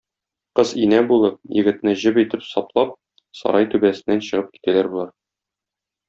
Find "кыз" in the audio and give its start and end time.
0.59-0.69